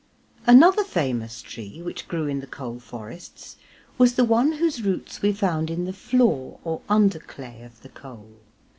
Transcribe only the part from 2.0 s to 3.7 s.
grew in the coal forests